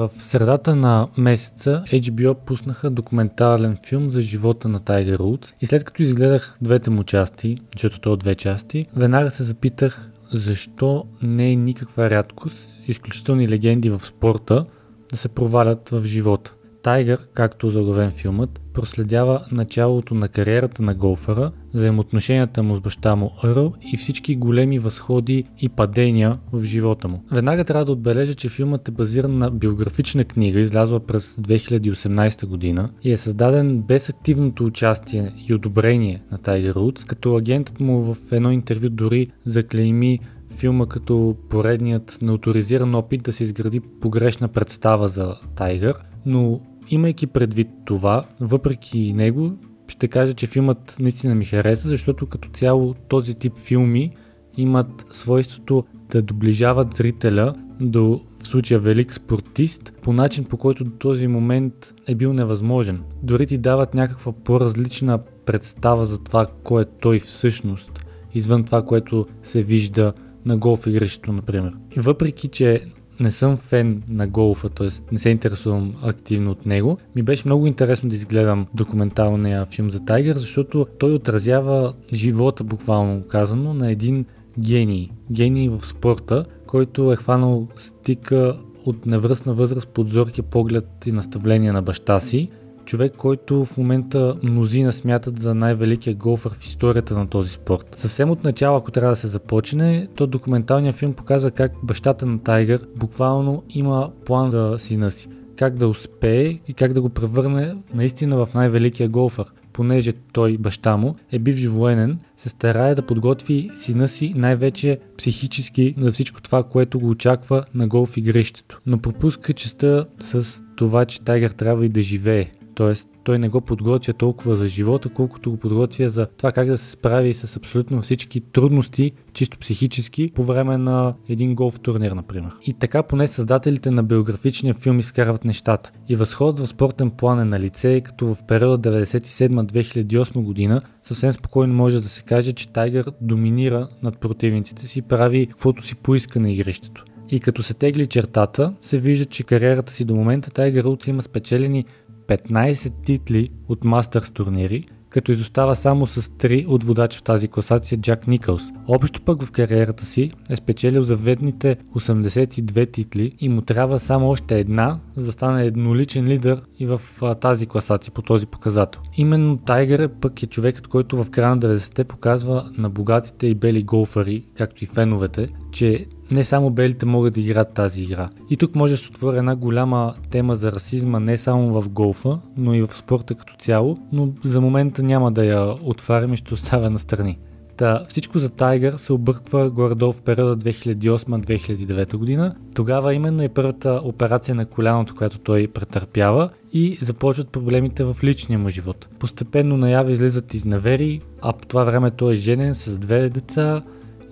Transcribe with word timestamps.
В 0.00 0.10
средата 0.18 0.76
на 0.76 1.08
месеца 1.18 1.84
HBO 1.92 2.34
пуснаха 2.34 2.90
документален 2.90 3.76
филм 3.86 4.10
за 4.10 4.20
живота 4.20 4.68
на 4.68 4.80
Тайгер 4.80 5.18
Рудс 5.18 5.54
и 5.60 5.66
след 5.66 5.84
като 5.84 6.02
изгледах 6.02 6.56
двете 6.62 6.90
му 6.90 7.04
части, 7.04 7.58
защото 7.74 8.00
то 8.00 8.12
е 8.12 8.16
две 8.16 8.34
части, 8.34 8.86
веднага 8.96 9.30
се 9.30 9.42
запитах 9.42 10.10
защо 10.32 11.04
не 11.22 11.52
е 11.52 11.56
никаква 11.56 12.10
рядкост 12.10 12.78
изключителни 12.86 13.48
легенди 13.48 13.90
в 13.90 14.00
спорта 14.00 14.66
да 15.10 15.16
се 15.16 15.28
провалят 15.28 15.88
в 15.88 16.06
живота. 16.06 16.54
Тайгър, 16.82 17.18
както 17.34 17.70
заглавен 17.70 18.10
филмът, 18.10 18.60
проследява 18.72 19.46
началото 19.52 20.14
на 20.14 20.28
кариерата 20.28 20.82
на 20.82 20.94
голфера, 20.94 21.52
взаимоотношенията 21.74 22.62
му 22.62 22.76
с 22.76 22.80
баща 22.80 23.16
муЪрл 23.16 23.72
и 23.92 23.96
всички 23.96 24.36
големи 24.36 24.78
възходи 24.78 25.44
и 25.60 25.68
падения 25.68 26.38
в 26.52 26.64
живота 26.64 27.08
му. 27.08 27.24
Веднага 27.32 27.64
трябва 27.64 27.84
да 27.84 27.92
отбележа, 27.92 28.34
че 28.34 28.48
филмът 28.48 28.88
е 28.88 28.92
базиран 28.92 29.38
на 29.38 29.50
биографична 29.50 30.24
книга, 30.24 30.60
излязла 30.60 31.00
през 31.00 31.36
2018 31.36 32.46
година 32.46 32.90
и 33.02 33.12
е 33.12 33.16
създаден 33.16 33.82
без 33.82 34.08
активното 34.08 34.64
участие 34.64 35.34
и 35.48 35.54
одобрение 35.54 36.22
на 36.32 36.38
Тайгър 36.38 36.74
Рудс, 36.74 37.04
като 37.04 37.36
агентът 37.36 37.80
му 37.80 38.14
в 38.14 38.32
едно 38.32 38.50
интервю 38.50 38.88
дори 38.88 39.30
заклейми 39.44 40.20
филма 40.50 40.86
като 40.86 41.36
поредният 41.48 42.18
неоторизиран 42.22 42.94
опит 42.94 43.22
да 43.22 43.32
се 43.32 43.42
изгради 43.42 43.80
погрешна 43.80 44.48
представа 44.48 45.08
за 45.08 45.34
Тайгър, 45.56 45.94
но 46.26 46.60
имайки 46.90 47.26
предвид 47.26 47.68
това, 47.84 48.24
въпреки 48.40 49.12
него, 49.12 49.52
ще 49.88 50.08
кажа, 50.08 50.34
че 50.34 50.46
филмът 50.46 50.96
наистина 51.00 51.34
ми 51.34 51.44
хареса, 51.44 51.88
защото 51.88 52.26
като 52.26 52.48
цяло 52.48 52.94
този 52.94 53.34
тип 53.34 53.58
филми 53.58 54.10
имат 54.56 55.06
свойството 55.12 55.84
да 56.10 56.22
доближават 56.22 56.94
зрителя 56.94 57.54
до 57.80 58.20
в 58.42 58.46
случая 58.46 58.80
велик 58.80 59.14
спортист 59.14 59.92
по 60.02 60.12
начин 60.12 60.44
по 60.44 60.56
който 60.56 60.84
до 60.84 60.90
този 60.90 61.26
момент 61.26 61.94
е 62.08 62.14
бил 62.14 62.32
невъзможен. 62.32 63.02
Дори 63.22 63.46
ти 63.46 63.58
дават 63.58 63.94
някаква 63.94 64.32
по-различна 64.32 65.18
представа 65.46 66.04
за 66.04 66.18
това 66.18 66.46
кой 66.64 66.82
е 66.82 66.86
той 67.00 67.18
всъщност, 67.18 68.06
извън 68.34 68.64
това, 68.64 68.82
което 68.82 69.26
се 69.42 69.62
вижда 69.62 70.12
на 70.44 70.56
голф 70.56 70.86
игрището, 70.86 71.32
например. 71.32 71.72
И 71.96 72.00
въпреки, 72.00 72.48
че 72.48 72.84
не 73.20 73.30
съм 73.30 73.56
фен 73.56 74.02
на 74.08 74.26
голфа, 74.26 74.68
т.е. 74.68 74.88
не 75.12 75.18
се 75.18 75.30
интересувам 75.30 75.94
активно 76.02 76.50
от 76.50 76.66
него. 76.66 76.98
Ми 77.16 77.22
беше 77.22 77.42
много 77.46 77.66
интересно 77.66 78.08
да 78.08 78.14
изгледам 78.14 78.66
документалния 78.74 79.66
филм 79.66 79.90
за 79.90 80.04
Тайгър, 80.04 80.34
защото 80.34 80.86
той 80.98 81.14
отразява 81.14 81.94
живота, 82.12 82.64
буквално 82.64 83.22
казано, 83.28 83.74
на 83.74 83.90
един 83.90 84.24
гений. 84.58 85.10
Гений 85.32 85.68
в 85.68 85.86
спорта, 85.86 86.44
който 86.66 87.12
е 87.12 87.16
хванал 87.16 87.68
стика 87.76 88.58
от 88.86 89.06
невръстна 89.06 89.54
възраст 89.54 89.88
под 89.88 90.08
зоркия 90.08 90.44
поглед 90.44 90.86
и 91.06 91.12
наставление 91.12 91.72
на 91.72 91.82
баща 91.82 92.20
си 92.20 92.48
човек, 92.84 93.12
който 93.16 93.64
в 93.64 93.78
момента 93.78 94.36
мнозина 94.42 94.92
смятат 94.92 95.38
за 95.38 95.54
най-великия 95.54 96.14
голфър 96.14 96.54
в 96.54 96.64
историята 96.64 97.18
на 97.18 97.26
този 97.26 97.50
спорт. 97.50 97.86
Съвсем 97.94 98.30
от 98.30 98.44
начало, 98.44 98.78
ако 98.78 98.90
трябва 98.90 99.12
да 99.12 99.16
се 99.16 99.28
започне, 99.28 100.08
то 100.14 100.26
документалният 100.26 100.96
филм 100.96 101.14
показва 101.14 101.50
как 101.50 101.72
бащата 101.82 102.26
на 102.26 102.38
Тайгър 102.38 102.86
буквално 102.96 103.62
има 103.70 104.10
план 104.24 104.50
за 104.50 104.74
сина 104.78 105.10
си. 105.10 105.28
Как 105.56 105.76
да 105.76 105.88
успее 105.88 106.60
и 106.68 106.74
как 106.74 106.92
да 106.92 107.02
го 107.02 107.08
превърне 107.08 107.76
наистина 107.94 108.46
в 108.46 108.54
най-великия 108.54 109.08
голфър 109.08 109.52
понеже 109.72 110.12
той, 110.32 110.58
баща 110.58 110.96
му, 110.96 111.14
е 111.32 111.38
бивш 111.38 111.66
военен, 111.66 112.18
се 112.36 112.48
старае 112.48 112.94
да 112.94 113.02
подготви 113.02 113.70
сина 113.74 114.08
си 114.08 114.32
най-вече 114.36 114.98
психически 115.18 115.94
за 115.98 116.12
всичко 116.12 116.42
това, 116.42 116.62
което 116.62 117.00
го 117.00 117.08
очаква 117.08 117.64
на 117.74 117.88
голф 117.88 118.16
игрището. 118.16 118.80
Но 118.86 118.98
пропуска 118.98 119.52
частта 119.52 120.04
с 120.18 120.62
това, 120.76 121.04
че 121.04 121.20
Тайгър 121.20 121.50
трябва 121.50 121.86
и 121.86 121.88
да 121.88 122.02
живее. 122.02 122.50
Тоест, 122.80 123.08
той 123.24 123.38
не 123.38 123.48
го 123.48 123.60
подготвя 123.60 124.12
толкова 124.12 124.56
за 124.56 124.68
живота, 124.68 125.08
колкото 125.08 125.50
го 125.50 125.56
подготвя 125.56 126.08
за 126.08 126.26
това 126.26 126.52
как 126.52 126.68
да 126.68 126.78
се 126.78 126.90
справи 126.90 127.34
с 127.34 127.56
абсолютно 127.56 128.02
всички 128.02 128.40
трудности, 128.40 129.12
чисто 129.32 129.58
психически, 129.58 130.32
по 130.34 130.44
време 130.44 130.78
на 130.78 131.14
един 131.28 131.54
голф 131.54 131.80
турнир, 131.80 132.12
например. 132.12 132.50
И 132.66 132.72
така 132.72 133.02
поне 133.02 133.26
създателите 133.26 133.90
на 133.90 134.02
биографичния 134.02 134.74
филм 134.74 134.98
изкарват 134.98 135.44
нещата. 135.44 135.92
И 136.08 136.16
възходът 136.16 136.66
в 136.66 136.68
спортен 136.68 137.10
план 137.10 137.40
е 137.40 137.44
на 137.44 137.60
лице, 137.60 138.00
като 138.00 138.34
в 138.34 138.44
периода 138.48 139.04
97-2008 139.04 140.42
година 140.42 140.80
съвсем 141.02 141.32
спокойно 141.32 141.74
може 141.74 141.96
да 141.96 142.08
се 142.08 142.22
каже, 142.22 142.52
че 142.52 142.68
Тайгър 142.68 143.12
доминира 143.20 143.88
над 144.02 144.18
противниците 144.18 144.86
си 144.86 144.98
и 144.98 145.02
прави 145.02 145.46
каквото 145.46 145.86
си 145.86 145.94
поиска 145.94 146.40
на 146.40 146.50
игрището. 146.50 147.04
И 147.30 147.40
като 147.40 147.62
се 147.62 147.74
тегли 147.74 148.06
чертата, 148.06 148.74
се 148.82 148.98
вижда, 148.98 149.24
че 149.24 149.44
кариерата 149.44 149.92
си 149.92 150.04
до 150.04 150.14
момента 150.14 150.50
Тайгър 150.50 150.84
Рудс 150.84 151.06
има 151.06 151.22
спечелени 151.22 151.84
15 152.30 152.92
титли 153.04 153.48
от 153.68 153.84
мастерс 153.84 154.30
турнири, 154.30 154.86
като 155.08 155.32
изостава 155.32 155.76
само 155.76 156.06
с 156.06 156.22
3 156.22 156.66
от 156.68 156.84
водач 156.84 157.18
в 157.18 157.22
тази 157.22 157.48
класация 157.48 157.98
Джак 157.98 158.26
Никълс. 158.26 158.70
Общо 158.88 159.22
пък 159.22 159.42
в 159.42 159.50
кариерата 159.50 160.04
си 160.04 160.32
е 160.50 160.56
спечелил 160.56 161.02
заветните 161.02 161.76
82 161.94 162.92
титли 162.92 163.32
и 163.38 163.48
му 163.48 163.60
трябва 163.60 163.98
само 163.98 164.28
още 164.28 164.58
една, 164.58 165.00
за 165.16 165.26
да 165.26 165.32
стане 165.32 165.64
едноличен 165.64 166.26
лидер 166.26 166.62
и 166.78 166.86
в 166.86 167.00
тази 167.40 167.66
класация 167.66 168.12
по 168.12 168.22
този 168.22 168.46
показател. 168.46 169.00
Именно 169.16 169.56
Тайгър 169.56 170.08
пък 170.08 170.42
е 170.42 170.46
човекът, 170.46 170.86
който 170.86 171.24
в 171.24 171.30
края 171.30 171.56
на 171.56 171.62
90-те 171.62 172.04
показва 172.04 172.70
на 172.78 172.90
богатите 172.90 173.46
и 173.46 173.54
бели 173.54 173.82
голфари, 173.82 174.44
както 174.56 174.84
и 174.84 174.86
феновете, 174.86 175.48
че 175.72 176.06
не 176.30 176.44
само 176.44 176.70
белите 176.70 177.06
могат 177.06 177.34
да 177.34 177.40
играят 177.40 177.74
тази 177.74 178.02
игра. 178.02 178.28
И 178.50 178.56
тук 178.56 178.74
може 178.74 178.92
да 178.92 178.98
се 178.98 179.08
отвори 179.08 179.38
една 179.38 179.56
голяма 179.56 180.14
тема 180.30 180.56
за 180.56 180.72
расизма 180.72 181.20
не 181.20 181.38
само 181.38 181.80
в 181.80 181.88
голфа, 181.88 182.38
но 182.56 182.74
и 182.74 182.82
в 182.82 182.94
спорта 182.94 183.34
като 183.34 183.54
цяло, 183.58 183.98
но 184.12 184.28
за 184.44 184.60
момента 184.60 185.02
няма 185.02 185.32
да 185.32 185.44
я 185.44 185.76
отварям 185.82 186.32
и 186.32 186.36
ще 186.36 186.54
оставя 186.54 186.90
на 186.90 186.98
страни. 186.98 187.38
Та, 187.76 188.04
всичко 188.08 188.38
за 188.38 188.48
Тайгър 188.48 188.92
се 188.92 189.12
обърква 189.12 189.70
горе-долу 189.70 190.12
в 190.12 190.22
периода 190.22 190.70
2008-2009 190.70 192.16
година. 192.16 192.54
Тогава 192.74 193.14
именно 193.14 193.42
е 193.42 193.48
първата 193.48 194.00
операция 194.04 194.54
на 194.54 194.66
коляното, 194.66 195.14
която 195.14 195.38
той 195.38 195.68
претърпява 195.68 196.50
и 196.72 196.98
започват 197.00 197.48
проблемите 197.48 198.04
в 198.04 198.16
личния 198.24 198.58
му 198.58 198.68
живот. 198.68 199.08
Постепенно 199.18 199.76
наява 199.76 200.12
излизат 200.12 200.54
изнавери, 200.54 201.20
а 201.42 201.52
по 201.52 201.66
това 201.66 201.84
време 201.84 202.10
той 202.10 202.32
е 202.32 202.36
женен 202.36 202.74
с 202.74 202.98
две 202.98 203.28
деца 203.28 203.82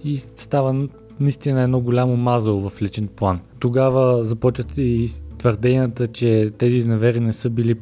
и 0.04 0.18
става 0.18 0.88
наистина 1.20 1.62
едно 1.62 1.80
голямо 1.80 2.16
мазало 2.16 2.68
в 2.68 2.82
личен 2.82 3.08
план. 3.08 3.40
Тогава 3.58 4.24
започват 4.24 4.78
и 4.78 5.08
твърденията, 5.38 6.06
че 6.06 6.50
тези 6.58 6.76
изневери 6.76 7.20
не 7.20 7.32
са 7.32 7.50
били 7.50 7.74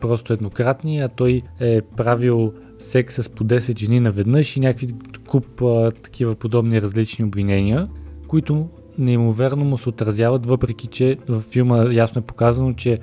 просто 0.00 0.32
еднократни, 0.32 1.00
а 1.00 1.08
той 1.08 1.42
е 1.60 1.82
правил 1.82 2.52
секс 2.78 3.14
с 3.14 3.28
по 3.28 3.44
10 3.44 3.78
жени 3.78 4.00
наведнъж 4.00 4.56
и 4.56 4.60
някакви 4.60 4.88
куп 5.28 5.62
а, 5.62 5.90
такива 5.90 6.34
подобни 6.34 6.82
различни 6.82 7.24
обвинения, 7.24 7.86
които 8.28 8.68
неимоверно 8.98 9.64
му 9.64 9.78
се 9.78 9.88
отразяват, 9.88 10.46
въпреки 10.46 10.86
че 10.86 11.16
в 11.28 11.40
филма 11.40 11.92
ясно 11.92 12.18
е 12.18 12.26
показано, 12.26 12.72
че 12.72 12.98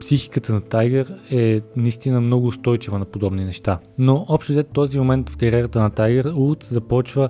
психиката 0.00 0.52
на 0.54 0.60
Тайгър 0.60 1.14
е 1.30 1.60
наистина 1.76 2.20
много 2.20 2.46
устойчива 2.46 2.98
на 2.98 3.04
подобни 3.04 3.44
неща. 3.44 3.78
Но 3.98 4.26
общо 4.28 4.52
взето 4.52 4.72
този 4.72 4.98
момент 4.98 5.30
в 5.30 5.36
кариерата 5.36 5.80
на 5.80 5.90
Тайгър 5.90 6.32
Улт 6.36 6.62
започва 6.62 7.28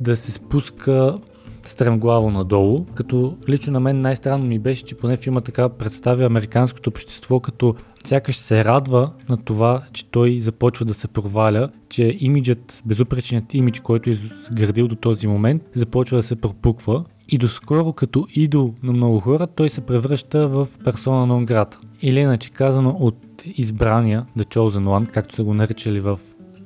да 0.00 0.16
се 0.16 0.32
спуска 0.32 1.18
стремглаво 1.68 2.30
надолу, 2.30 2.84
като 2.94 3.36
лично 3.48 3.72
на 3.72 3.80
мен 3.80 4.00
най-странно 4.00 4.44
ми 4.44 4.58
беше, 4.58 4.84
че 4.84 4.94
поне 4.94 5.16
филма 5.16 5.40
така 5.40 5.68
представя 5.68 6.24
американското 6.24 6.90
общество 6.90 7.40
като 7.40 7.74
сякаш 8.04 8.36
се 8.36 8.64
радва 8.64 9.10
на 9.28 9.36
това, 9.36 9.82
че 9.92 10.10
той 10.10 10.40
започва 10.40 10.84
да 10.84 10.94
се 10.94 11.08
проваля, 11.08 11.70
че 11.88 12.16
имиджът, 12.20 12.82
безупречният 12.86 13.54
имидж, 13.54 13.80
който 13.80 14.10
е 14.10 14.12
изградил 14.12 14.88
до 14.88 14.96
този 14.96 15.26
момент, 15.26 15.62
започва 15.74 16.16
да 16.16 16.22
се 16.22 16.36
пропуква 16.36 17.04
и 17.28 17.38
доскоро 17.38 17.92
като 17.92 18.26
идол 18.34 18.74
на 18.82 18.92
много 18.92 19.20
хора, 19.20 19.46
той 19.46 19.68
се 19.68 19.80
превръща 19.80 20.48
в 20.48 20.68
персона 20.84 21.26
на 21.26 21.44
град. 21.44 21.78
Или 22.02 22.20
иначе 22.20 22.50
казано 22.50 22.96
от 23.00 23.16
избрания, 23.44 24.26
The 24.38 24.44
Chosen 24.44 24.84
One, 24.84 25.06
както 25.06 25.34
са 25.34 25.44
го 25.44 25.54
наричали 25.54 26.00
в 26.00 26.20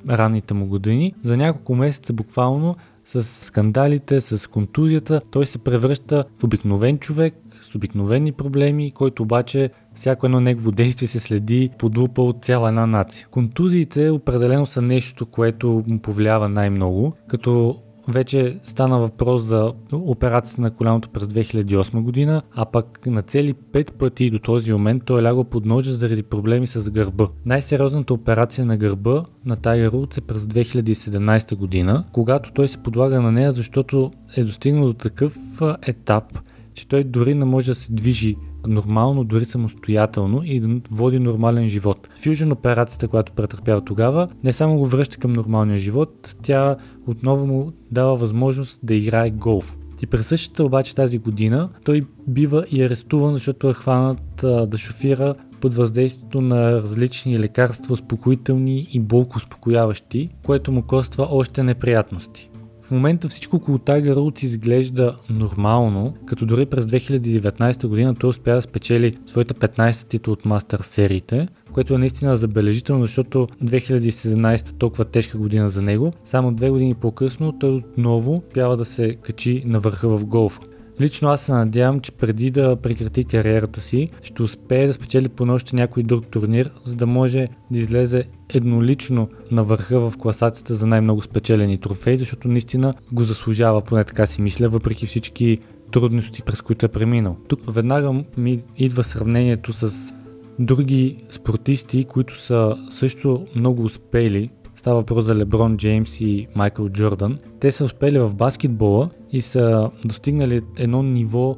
ранните 0.09 0.53
му 0.53 0.65
години, 0.65 1.13
за 1.23 1.37
няколко 1.37 1.75
месеца 1.75 2.13
буквално 2.13 2.75
с 3.05 3.23
скандалите, 3.23 4.21
с 4.21 4.49
контузията, 4.49 5.21
той 5.31 5.45
се 5.45 5.57
превръща 5.57 6.25
в 6.37 6.43
обикновен 6.43 6.97
човек, 6.97 7.33
с 7.61 7.75
обикновени 7.75 8.31
проблеми, 8.31 8.91
който 8.91 9.23
обаче 9.23 9.69
всяко 9.95 10.25
едно 10.25 10.39
негово 10.39 10.71
действие 10.71 11.07
се 11.07 11.19
следи 11.19 11.69
под 11.79 11.97
лупа 11.97 12.21
от 12.21 12.43
цяла 12.43 12.69
една 12.69 12.85
нация. 12.85 13.27
Контузиите 13.31 14.09
определено 14.09 14.65
са 14.65 14.81
нещо, 14.81 15.25
което 15.25 15.83
му 15.87 15.99
повлиява 15.99 16.49
най-много, 16.49 17.13
като 17.27 17.79
вече 18.07 18.59
стана 18.63 18.99
въпрос 18.99 19.41
за 19.41 19.73
операцията 19.91 20.61
на 20.61 20.71
коляното 20.71 21.09
през 21.09 21.23
2008 21.23 22.01
година, 22.01 22.41
а 22.55 22.65
пък 22.65 23.05
на 23.05 23.21
цели 23.21 23.53
5 23.53 23.91
пъти 23.91 24.29
до 24.29 24.39
този 24.39 24.73
момент 24.73 25.03
той 25.05 25.21
е 25.21 25.23
лягал 25.23 25.43
под 25.43 25.65
ножа 25.65 25.93
заради 25.93 26.23
проблеми 26.23 26.67
с 26.67 26.91
гърба. 26.91 27.27
Най-сериозната 27.45 28.13
операция 28.13 28.65
на 28.65 28.77
гърба 28.77 29.23
на 29.45 29.55
Тайгър 29.55 29.91
Рудс 29.91 30.17
е 30.17 30.21
през 30.21 30.43
2017 30.43 31.55
година, 31.55 32.05
когато 32.11 32.51
той 32.51 32.67
се 32.67 32.77
подлага 32.77 33.21
на 33.21 33.31
нея, 33.31 33.51
защото 33.51 34.11
е 34.37 34.43
достигнал 34.43 34.85
до 34.85 34.93
такъв 34.93 35.37
етап, 35.81 36.39
че 36.73 36.87
той 36.87 37.03
дори 37.03 37.35
не 37.35 37.45
може 37.45 37.71
да 37.71 37.75
се 37.75 37.93
движи 37.93 38.35
нормално, 38.67 39.23
дори 39.23 39.45
самостоятелно 39.45 40.41
и 40.43 40.59
да 40.59 40.81
води 40.91 41.19
нормален 41.19 41.69
живот. 41.69 42.09
Фюжен 42.23 42.51
операцията, 42.51 43.07
която 43.07 43.33
претърпява 43.33 43.81
тогава, 43.81 44.27
не 44.43 44.53
само 44.53 44.77
го 44.77 44.85
връща 44.85 45.17
към 45.17 45.33
нормалния 45.33 45.79
живот, 45.79 46.35
тя 46.41 46.77
отново 47.07 47.47
му 47.47 47.71
дава 47.91 48.15
възможност 48.15 48.79
да 48.83 48.93
играе 48.93 49.29
голф. 49.29 49.77
И 50.03 50.07
през 50.07 50.27
същата 50.27 50.63
обаче 50.63 50.95
тази 50.95 51.17
година 51.19 51.69
той 51.85 52.05
бива 52.27 52.65
и 52.71 52.83
арестуван, 52.83 53.33
защото 53.33 53.69
е 53.69 53.73
хванат 53.73 54.43
а, 54.43 54.67
да 54.67 54.77
шофира 54.77 55.35
под 55.61 55.73
въздействието 55.73 56.41
на 56.41 56.71
различни 56.71 57.39
лекарства, 57.39 57.93
успокоителни 57.93 58.87
и 58.91 58.99
болко 58.99 59.37
успокояващи, 59.37 60.29
което 60.45 60.71
му 60.71 60.81
коства 60.81 61.27
още 61.31 61.63
неприятности. 61.63 62.49
Момента 62.93 63.29
всичко 63.29 63.55
около 63.55 63.77
Tiger 63.77 64.13
Woods 64.13 64.43
изглежда 64.43 65.17
нормално, 65.29 66.13
като 66.25 66.45
дори 66.45 66.65
през 66.65 66.85
2019 66.85 67.87
година 67.87 68.15
той 68.15 68.29
успя 68.29 68.55
да 68.55 68.61
спечели 68.61 69.17
своите 69.25 69.53
15 69.53 70.07
титул 70.07 70.33
от 70.33 70.45
мастер 70.45 70.79
сериите, 70.79 71.47
което 71.71 71.93
е 71.93 71.97
наистина 71.97 72.37
забележително, 72.37 73.01
защото 73.01 73.47
2017 73.63 74.77
толкова 74.77 75.05
тежка 75.05 75.37
година 75.37 75.69
за 75.69 75.81
него, 75.81 76.13
само 76.25 76.53
две 76.53 76.69
години 76.69 76.95
по-късно 76.95 77.51
той 77.59 77.71
отново 77.71 78.43
пява 78.53 78.77
да 78.77 78.85
се 78.85 79.15
качи 79.15 79.63
на 79.65 79.79
върха 79.79 80.09
в 80.09 80.25
голфа. 80.25 80.61
Лично 81.01 81.29
аз 81.29 81.41
се 81.41 81.51
надявам, 81.51 81.99
че 81.99 82.11
преди 82.11 82.51
да 82.51 82.75
прекрати 82.75 83.23
кариерата 83.23 83.81
си, 83.81 84.09
ще 84.21 84.43
успее 84.43 84.87
да 84.87 84.93
спечели 84.93 85.29
по 85.29 85.43
още 85.43 85.75
някой 85.75 86.03
друг 86.03 86.27
турнир, 86.27 86.71
за 86.83 86.95
да 86.95 87.07
може 87.07 87.47
да 87.71 87.79
излезе 87.79 88.23
еднолично 88.49 89.29
на 89.51 89.63
върха 89.63 89.99
в 89.99 90.17
класацията 90.17 90.75
за 90.75 90.87
най-много 90.87 91.21
спечелени 91.21 91.77
трофеи, 91.77 92.17
защото 92.17 92.47
наистина 92.47 92.93
го 93.13 93.23
заслужава, 93.23 93.81
поне 93.81 94.03
така 94.03 94.25
си 94.25 94.41
мисля, 94.41 94.69
въпреки 94.69 95.05
всички 95.05 95.59
трудности, 95.91 96.41
през 96.41 96.61
които 96.61 96.85
е 96.85 96.89
преминал. 96.89 97.37
Тук 97.47 97.73
веднага 97.73 98.23
ми 98.37 98.63
идва 98.77 99.03
сравнението 99.03 99.73
с 99.73 100.13
други 100.59 101.17
спортисти, 101.31 102.03
които 102.03 102.39
са 102.39 102.75
също 102.91 103.45
много 103.55 103.83
успели 103.83 104.49
Става 104.83 104.99
въпрос 104.99 105.25
за 105.25 105.35
Леброн 105.35 105.77
Джеймс 105.77 106.21
и 106.21 106.47
Майкъл 106.55 106.89
Джордан. 106.89 107.37
Те 107.59 107.71
са 107.71 107.85
успели 107.85 108.19
в 108.19 108.35
баскетбола 108.35 109.09
и 109.31 109.41
са 109.41 109.91
достигнали 110.05 110.61
едно 110.77 111.03
ниво 111.03 111.57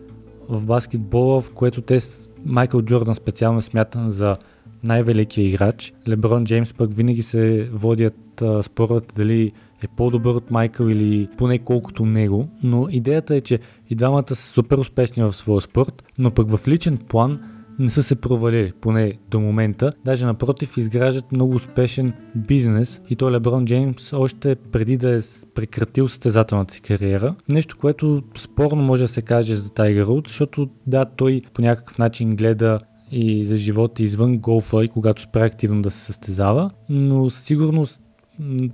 в 0.49 0.65
баскетбола, 0.65 1.41
в 1.41 1.51
което 1.51 1.81
те, 1.81 1.99
Майкъл 2.45 2.81
Джордан 2.81 3.15
специално 3.15 3.59
е 3.59 3.61
смятан 3.61 4.11
за 4.11 4.37
най-великия 4.83 5.47
играч. 5.47 5.93
Леброн 6.07 6.45
Джеймс 6.45 6.73
пък 6.73 6.93
винаги 6.93 7.23
се 7.23 7.69
водят 7.73 8.43
спорът 8.61 9.13
дали 9.15 9.51
е 9.83 9.87
по-добър 9.97 10.35
от 10.35 10.51
Майкъл 10.51 10.85
или 10.85 11.27
поне 11.37 11.59
колкото 11.59 12.05
него, 12.05 12.49
но 12.63 12.87
идеята 12.89 13.35
е, 13.35 13.41
че 13.41 13.59
и 13.89 13.95
двамата 13.95 14.35
са 14.35 14.49
супер 14.49 14.77
успешни 14.77 15.23
в 15.23 15.33
своя 15.33 15.61
спорт, 15.61 16.05
но 16.17 16.31
пък 16.31 16.49
в 16.49 16.67
личен 16.67 16.97
план 16.97 17.39
не 17.79 17.91
са 17.91 18.03
се 18.03 18.15
провалили, 18.15 18.73
поне 18.81 19.13
до 19.31 19.39
момента. 19.39 19.93
Даже 20.05 20.25
напротив, 20.25 20.77
изграждат 20.77 21.31
много 21.31 21.55
успешен 21.55 22.13
бизнес 22.35 23.01
и 23.09 23.15
то 23.15 23.31
Леброн 23.31 23.65
Джеймс 23.65 24.13
още 24.13 24.55
преди 24.55 24.97
да 24.97 25.15
е 25.15 25.19
прекратил 25.55 26.09
състезателната 26.09 26.73
си 26.73 26.81
кариера. 26.81 27.35
Нещо, 27.49 27.77
което 27.77 28.23
спорно 28.37 28.83
може 28.83 29.03
да 29.03 29.07
се 29.07 29.21
каже 29.21 29.55
за 29.55 29.73
Тайгър 29.73 30.05
Руд, 30.05 30.27
защото 30.27 30.69
да, 30.87 31.05
той 31.05 31.41
по 31.53 31.61
някакъв 31.61 31.97
начин 31.97 32.35
гледа 32.35 32.79
и 33.11 33.45
за 33.45 33.57
живота 33.57 34.03
извън 34.03 34.37
голфа 34.37 34.85
и 34.85 34.87
когато 34.87 35.21
спре 35.21 35.41
активно 35.41 35.81
да 35.81 35.91
се 35.91 35.99
състезава, 35.99 36.71
но 36.89 37.29
със 37.29 37.43
сигурност 37.43 38.01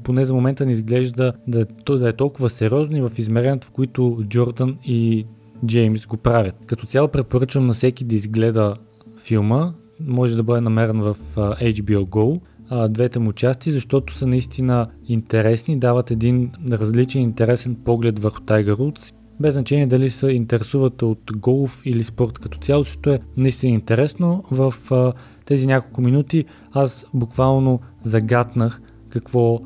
поне 0.03 0.25
за 0.25 0.33
момента 0.33 0.65
не 0.65 0.71
изглежда 0.71 1.33
да, 1.47 1.65
да 1.89 2.09
е 2.09 2.13
толкова 2.13 2.49
сериозно 2.49 2.97
и 2.97 3.01
в 3.01 3.11
измерението, 3.17 3.67
в 3.67 3.71
които 3.71 4.23
Джордан 4.27 4.77
и 4.85 5.25
Джеймс 5.65 6.05
го 6.05 6.17
правят. 6.17 6.55
Като 6.65 6.85
цяло 6.85 7.07
препоръчвам 7.07 7.67
на 7.67 7.73
всеки 7.73 8.03
да 8.03 8.15
изгледа 8.15 8.75
филма 9.21 9.73
може 9.99 10.35
да 10.35 10.43
бъде 10.43 10.61
намерен 10.61 11.01
в 11.01 11.15
HBO 11.35 12.05
Go. 12.05 12.41
Двете 12.89 13.19
му 13.19 13.33
части, 13.33 13.71
защото 13.71 14.13
са 14.13 14.27
наистина 14.27 14.87
интересни, 15.07 15.79
дават 15.79 16.11
един 16.11 16.51
различен 16.71 17.21
интересен 17.21 17.75
поглед 17.75 18.19
върху 18.19 18.39
Tiger 18.39 18.75
Woods 18.75 19.13
без 19.41 19.53
значение 19.53 19.87
дали 19.87 20.09
се 20.09 20.27
интересуват 20.27 21.01
от 21.01 21.31
голф 21.35 21.81
или 21.85 22.03
спорт 22.03 22.39
като 22.39 22.57
цяло, 22.57 22.83
защото 22.83 23.09
е 23.09 23.19
наистина 23.37 23.73
интересно. 23.73 24.43
В 24.51 24.73
а, 24.91 25.13
тези 25.45 25.67
няколко 25.67 26.01
минути 26.01 26.45
аз 26.71 27.05
буквално 27.13 27.79
загатнах 28.03 28.81
какво, 29.09 29.59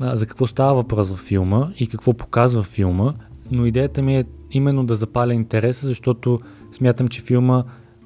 а, 0.00 0.16
за 0.16 0.26
какво 0.26 0.46
става 0.46 0.74
въпрос 0.74 1.10
във 1.10 1.18
филма 1.18 1.68
и 1.78 1.86
какво 1.86 2.12
показва 2.12 2.62
филма, 2.62 3.14
но 3.50 3.66
идеята 3.66 4.02
ми 4.02 4.16
е 4.16 4.24
именно 4.50 4.86
да 4.86 4.94
запаля 4.94 5.34
интереса, 5.34 5.86
защото 5.86 6.40
смятам, 6.72 7.08
че 7.08 7.22
филма 7.22 7.64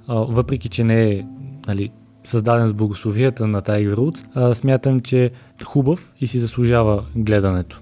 въпреки 0.08 0.68
че 0.68 0.84
не 0.84 1.10
е 1.10 1.24
нали, 1.66 1.90
създаден 2.24 2.66
с 2.66 2.74
благословията 2.74 3.46
на 3.46 3.62
Tiger 3.62 3.94
Woods, 3.94 4.52
смятам, 4.52 5.00
че 5.00 5.24
е 5.24 5.30
хубав 5.64 6.14
и 6.20 6.26
си 6.26 6.38
заслужава 6.38 7.04
гледането. 7.16 7.80